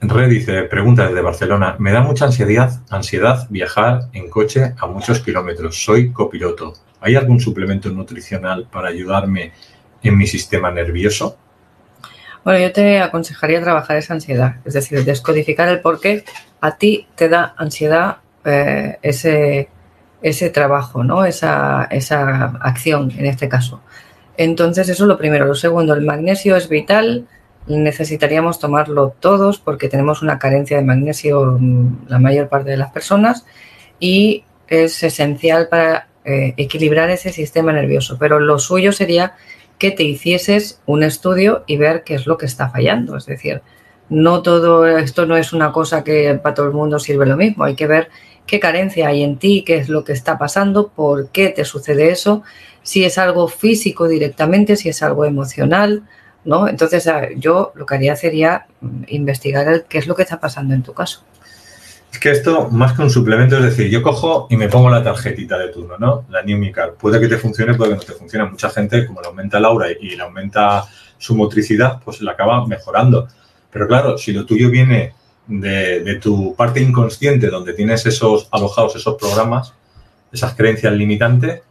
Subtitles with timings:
[0.00, 5.20] Red dice, pregunta desde Barcelona, me da mucha ansiedad, ansiedad viajar en coche a muchos
[5.20, 5.82] kilómetros.
[5.82, 6.74] Soy copiloto.
[7.00, 9.52] ¿Hay algún suplemento nutricional para ayudarme
[10.02, 11.38] en mi sistema nervioso?
[12.44, 16.24] Bueno, yo te aconsejaría trabajar esa ansiedad, es decir, descodificar el por qué
[16.60, 19.68] a ti te da ansiedad eh, ese,
[20.22, 21.24] ese trabajo, ¿no?
[21.24, 23.82] Esa, esa acción en este caso.
[24.36, 25.46] Entonces, eso es lo primero.
[25.46, 27.26] Lo segundo, el magnesio es vital
[27.66, 31.58] necesitaríamos tomarlo todos porque tenemos una carencia de magnesio
[32.08, 33.44] la mayor parte de las personas
[33.98, 38.16] y es esencial para eh, equilibrar ese sistema nervioso.
[38.18, 39.34] Pero lo suyo sería
[39.78, 43.16] que te hicieses un estudio y ver qué es lo que está fallando.
[43.16, 43.62] Es decir,
[44.08, 47.64] no todo esto no es una cosa que para todo el mundo sirve lo mismo.
[47.64, 48.08] Hay que ver
[48.46, 52.10] qué carencia hay en ti, qué es lo que está pasando, por qué te sucede
[52.10, 52.42] eso,
[52.82, 56.04] si es algo físico directamente, si es algo emocional
[56.46, 56.68] ¿no?
[56.68, 60.82] Entonces, yo lo que haría sería mm, investigar qué es lo que está pasando en
[60.82, 61.22] tu caso.
[62.10, 65.02] Es que esto, más que un suplemento, es decir, yo cojo y me pongo la
[65.02, 66.24] tarjetita de turno, ¿no?
[66.30, 66.58] La New
[66.98, 68.48] Puede que te funcione, puede que no te funcione.
[68.48, 70.86] Mucha gente, como le aumenta la aura y le aumenta
[71.18, 73.28] su motricidad, pues la acaba mejorando.
[73.70, 75.12] Pero claro, si lo tuyo viene
[75.46, 79.74] de, de tu parte inconsciente, donde tienes esos alojados, esos programas,
[80.32, 81.62] esas creencias limitantes,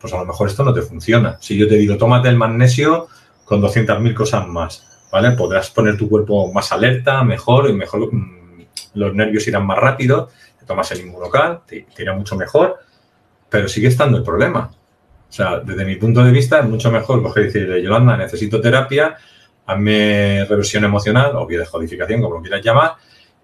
[0.00, 1.38] pues a lo mejor esto no te funciona.
[1.40, 3.08] Si yo te digo, tómate el magnesio
[3.48, 5.30] con 200.000 cosas más, ¿vale?
[5.30, 10.28] Podrás poner tu cuerpo más alerta, mejor, y mejor mm, los nervios irán más rápido,
[10.60, 12.76] te tomas el inmunocal, te, te irá mucho mejor,
[13.48, 14.70] pero sigue estando el problema.
[14.70, 18.60] O sea, desde mi punto de vista es mucho mejor coger y decirle, Yolanda, necesito
[18.60, 19.16] terapia,
[19.64, 22.92] hazme reversión emocional o biodescodificación, como lo quieras llamar,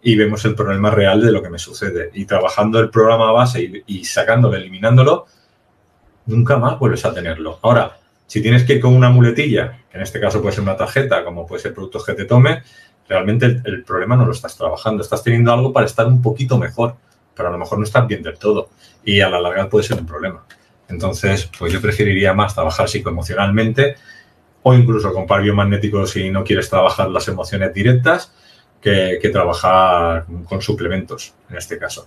[0.02, 2.10] y vemos el problema real de lo que me sucede.
[2.12, 5.24] Y trabajando el programa base y, y sacándolo, eliminándolo,
[6.26, 7.58] nunca más vuelves a tenerlo.
[7.62, 7.96] Ahora,
[8.26, 11.24] si tienes que ir con una muletilla, que en este caso puede ser una tarjeta,
[11.24, 12.62] como puede ser productos que te tome,
[13.08, 15.02] realmente el, problema no lo estás trabajando.
[15.02, 16.96] Estás teniendo algo para estar un poquito mejor,
[17.34, 18.70] pero a lo mejor no estás bien del todo.
[19.04, 20.44] Y a la larga puede ser un problema.
[20.88, 23.96] Entonces, pues yo preferiría más trabajar psicoemocionalmente
[24.62, 28.32] o incluso con par biomagnético si no quieres trabajar las emociones directas
[28.80, 32.06] que, trabajar con suplementos, en este caso.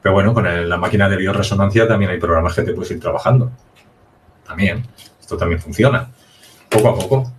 [0.00, 3.50] Pero bueno, con la máquina de bioresonancia también hay programas que te puedes ir trabajando.
[4.46, 4.84] También.
[5.24, 6.06] Esto también funciona,
[6.68, 7.32] poco a poco.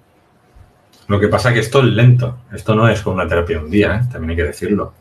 [1.07, 2.40] Lo que pasa es que esto es lento.
[2.51, 4.09] Esto no es con una terapia un día, ¿eh?
[4.12, 4.91] también hay que decirlo.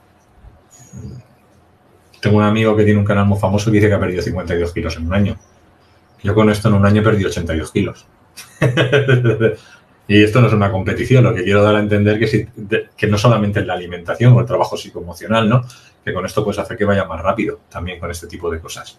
[2.21, 4.75] Tengo un amigo que tiene un canal muy famoso que dice que ha perdido 52
[4.75, 5.39] kilos en un año.
[6.23, 8.07] Yo con esto en un año perdido 82 kilos.
[10.07, 12.49] y esto no es una competición, lo que quiero dar a entender que,
[12.95, 15.63] que no solamente es la alimentación o el trabajo psicoemocional, ¿no?
[16.05, 18.99] Que con esto puedes hacer que vaya más rápido también con este tipo de cosas.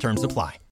[0.00, 0.60] Terms apply.